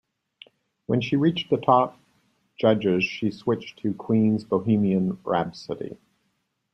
[0.87, 1.95] When she reached the top
[2.59, 5.95] judges she switched to Queen's "Bohemian Rhapsody".